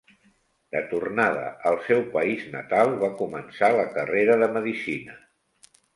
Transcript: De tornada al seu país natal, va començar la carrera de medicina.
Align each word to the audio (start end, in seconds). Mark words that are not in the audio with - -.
De 0.75 0.79
tornada 0.93 1.43
al 1.71 1.77
seu 1.89 2.01
país 2.15 2.47
natal, 2.55 2.95
va 3.05 3.11
començar 3.21 3.69
la 3.77 3.87
carrera 3.99 4.39
de 4.45 4.49
medicina. 4.57 5.21